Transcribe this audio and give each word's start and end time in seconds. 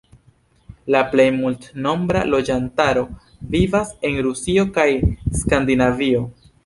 La 0.93 1.01
plej 1.09 1.25
multnombra 1.35 2.23
loĝantaro 2.31 3.03
vivas 3.57 3.93
en 4.11 4.17
Rusio 4.29 4.65
kaj 4.79 4.87
Skandinavio. 5.43 6.25